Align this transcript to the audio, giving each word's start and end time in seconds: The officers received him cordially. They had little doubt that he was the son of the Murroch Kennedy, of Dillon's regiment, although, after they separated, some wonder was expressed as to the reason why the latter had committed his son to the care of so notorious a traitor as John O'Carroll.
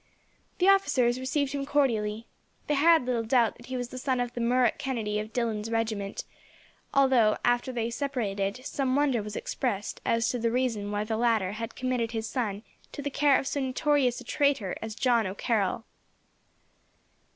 The 0.57 0.67
officers 0.67 1.19
received 1.19 1.51
him 1.51 1.63
cordially. 1.63 2.25
They 2.65 2.73
had 2.73 3.05
little 3.05 3.21
doubt 3.21 3.57
that 3.57 3.67
he 3.67 3.77
was 3.77 3.89
the 3.89 3.99
son 3.99 4.19
of 4.19 4.33
the 4.33 4.41
Murroch 4.41 4.79
Kennedy, 4.79 5.19
of 5.19 5.31
Dillon's 5.31 5.69
regiment, 5.69 6.25
although, 6.91 7.37
after 7.45 7.71
they 7.71 7.91
separated, 7.91 8.65
some 8.65 8.95
wonder 8.95 9.21
was 9.21 9.35
expressed 9.35 10.01
as 10.03 10.27
to 10.29 10.39
the 10.39 10.49
reason 10.49 10.89
why 10.89 11.03
the 11.03 11.17
latter 11.17 11.51
had 11.51 11.75
committed 11.75 12.13
his 12.13 12.27
son 12.27 12.63
to 12.93 13.03
the 13.03 13.11
care 13.11 13.37
of 13.37 13.45
so 13.45 13.59
notorious 13.59 14.19
a 14.19 14.23
traitor 14.23 14.75
as 14.81 14.95
John 14.95 15.27
O'Carroll. 15.27 15.85